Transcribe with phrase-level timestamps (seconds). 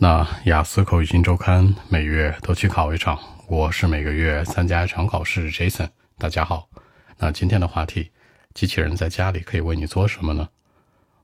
[0.00, 5.50] 那雅思口语新周刊每月都去考一场，我是每个月参加一场考试。
[5.50, 6.68] Jason，大家好。
[7.16, 8.12] 那今天的话题，
[8.54, 10.48] 机器人在家里可以为你做什么呢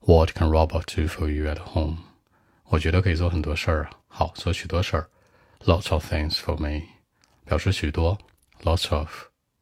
[0.00, 1.98] ？What can robot do for you at home？
[2.64, 3.90] 我觉得可以做很多事儿啊。
[4.08, 5.08] 好，做许多事儿。
[5.60, 6.84] Lots of things for me，
[7.44, 8.18] 表示许多。
[8.64, 9.08] Lots of，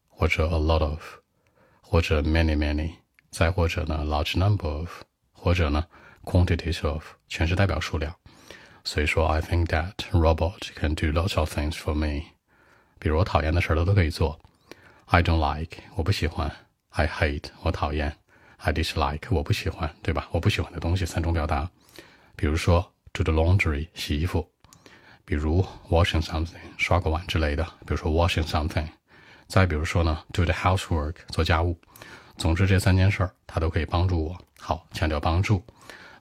[0.08, 1.02] 或者 a lot of，
[1.82, 2.92] 或者 many many，
[3.30, 5.02] 再或者呢 large number of，
[5.32, 5.84] 或者呢
[6.24, 8.14] quantities of，全是代表数量。
[8.84, 12.24] 所以说，I think that robot can do lots of things for me。
[12.98, 14.40] 比如我讨厌的事儿，它都可以做。
[15.06, 16.50] I don't like，我不喜欢
[16.92, 18.16] ；I hate，我讨厌
[18.58, 20.28] ；I dislike，我不喜欢，对吧？
[20.32, 21.70] 我不喜欢的东西三种表达。
[22.34, 24.44] 比如说，do the laundry，洗衣服；
[25.24, 28.88] 比如 washing something，刷个碗之类的；比如说 washing something。
[29.46, 31.78] 再比如说呢，do the housework，做家务。
[32.36, 34.38] 总之，这三件事儿它都可以帮助我。
[34.58, 35.62] 好，强调帮助，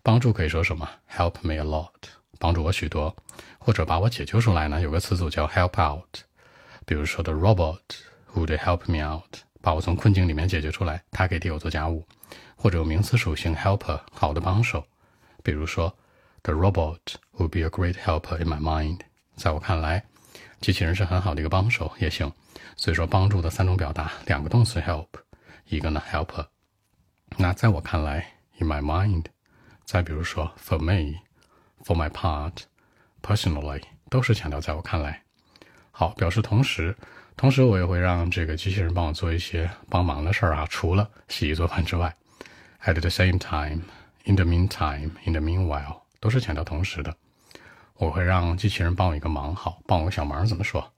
[0.04, 2.21] 帮助可以说什么？Help me a lot。
[2.42, 3.16] 帮助我许多，
[3.60, 4.82] 或者把我解救出来呢？
[4.82, 6.22] 有个词组叫 help out，
[6.88, 7.80] 比如说 the robot
[8.34, 12.04] would help me out，把我从困境里面解决出来，他可以替我做家务，
[12.56, 14.84] 或者有名词属性 helper，好的帮手，
[15.44, 15.96] 比如说
[16.42, 16.98] the robot
[17.38, 19.02] would be a great helper in my mind，
[19.36, 20.04] 在我看来，
[20.60, 22.32] 机器人是很好的一个帮手也行。
[22.76, 25.06] 所以说帮助的三种表达，两个动词 help，
[25.68, 26.48] 一个呢 helper。
[27.38, 29.26] 那在我看来，in my mind，
[29.86, 31.20] 再比如说 for me。
[31.84, 32.64] For my part,
[33.22, 35.24] personally，都是强调在我看来。
[35.92, 36.96] 好，表示同时，
[37.36, 42.16] 同时我也会让这个机器人帮我做一些帮忙的事儿啊，除了洗衣做饭之外。
[42.84, 43.82] At the same time,
[44.24, 47.16] in the meantime, in the meanwhile，都是强调同时的。
[47.96, 50.92] 我会让机器人帮我一个忙，好，帮我个小忙怎么说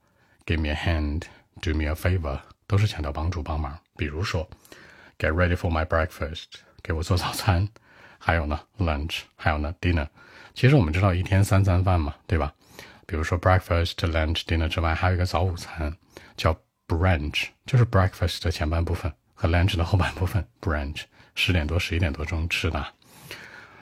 [0.46, 1.22] ？Give me a hand,
[1.60, 3.78] do me a favor，都是强调帮助帮忙。
[3.96, 4.48] 比如说
[5.18, 6.44] ，Get ready for my breakfast，
[6.82, 7.68] 给我做早餐。
[8.18, 10.08] 还有呢，lunch，还有呢，dinner。
[10.54, 12.54] 其实我们知道一天三餐饭嘛，对吧？
[13.06, 15.94] 比如说 breakfast、lunch、dinner 之外，还有一个早午餐
[16.36, 21.02] 叫 brunch，就是 breakfast 的前半部分和 lunch 的后半部分 brunch，
[21.34, 22.86] 十点多、十一点多钟吃的。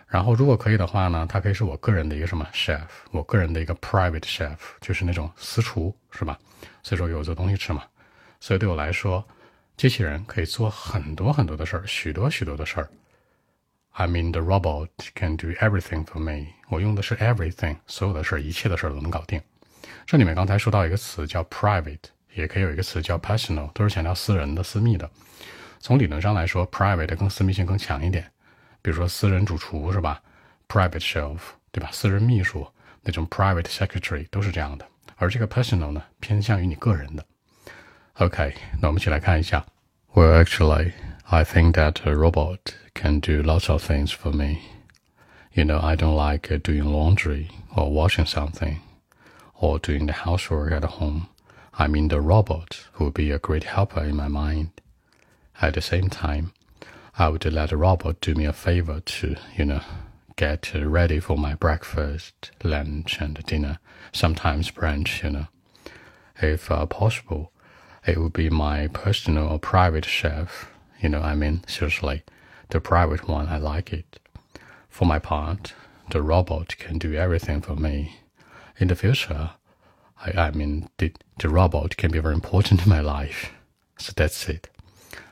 [0.08, 6.38] 然后如果可以的话呢，它可以是我个人的一个什么 chef，我个人的一个 private chef，就是那种私厨，是吧？
[6.82, 7.84] 所以说给我做东西吃嘛。
[8.40, 9.22] 所以对我来说，
[9.76, 12.88] 机器人可以做很多很多的事儿，许多许多的事儿。
[13.92, 16.46] I mean the robot can do everything for me。
[16.68, 19.40] 我用的是 everything，所有的事儿，一切的事儿都能搞定。
[20.06, 21.98] 这里面刚才说到一个词叫 private，
[22.34, 25.08] 也可以有一个词叫 personal，都是强调私人的、私密的。
[25.78, 28.24] 从理论上来说，private 更私密性更强一点。
[28.80, 30.22] 比如说私人主厨是吧
[30.68, 31.38] ？private chef，
[31.70, 31.90] 对吧？
[31.92, 32.66] 私人秘书
[33.02, 34.86] 那种 private secretary 都是这样的。
[35.16, 37.24] 而这个 personal 呢，偏向于你个人的。
[38.14, 39.64] OK，那我们一起来看一下。
[40.14, 40.92] Well, actually.
[41.30, 44.62] I think that a robot can do lots of things for me.
[45.52, 48.80] You know, I don't like doing laundry or washing something
[49.54, 51.28] or doing the housework at home.
[51.74, 54.70] I mean, the robot would be a great helper in my mind.
[55.60, 56.52] At the same time,
[57.18, 59.82] I would let the robot do me a favor to, you know,
[60.36, 63.78] get ready for my breakfast, lunch, and dinner,
[64.12, 65.46] sometimes brunch, you know.
[66.40, 67.52] If uh, possible,
[68.06, 70.68] it would be my personal or private chef
[71.01, 72.23] you know, I mean, seriously,
[72.69, 74.19] the private one, I like it.
[74.89, 75.73] For my part,
[76.09, 78.11] the robot can do everything for me.
[78.79, 79.51] In the future,
[80.25, 83.51] I, I mean, the, the robot can be very important in my life.
[83.97, 84.69] So that's it.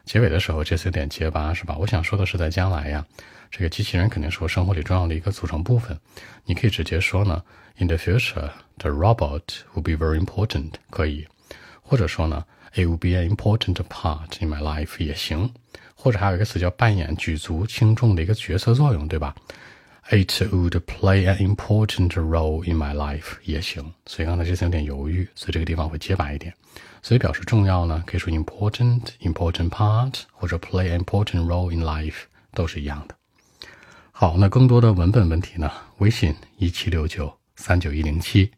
[0.05, 1.75] 结尾的时候，这次有点结巴，是吧？
[1.77, 3.05] 我想说的是，在将来呀，
[3.49, 5.99] 这个机器人肯定是我生活里重要的一个组成部分。
[6.45, 7.43] 你可以直接说呢，
[7.77, 9.41] In the future, the robot
[9.73, 11.27] will be very important，可以，
[11.81, 12.45] 或者说呢。
[12.74, 15.50] It would be an important part in my life 也行，
[15.94, 19.34] 或者还有一个词叫扮演举足轻重的一个角色作用，对吧
[20.10, 23.92] ？It would play an important role in my life 也行。
[24.06, 26.54] 所以刚才这次有点犹豫，所以这个地方会结巴一点。
[27.02, 32.22] 所以表示重要呢，可以说 important、important part 或者 play an important role in life
[32.54, 33.16] 都是一样的。
[34.12, 35.70] 好，那更多的文本问题呢？
[35.98, 38.50] 微信一七六九三九一零七。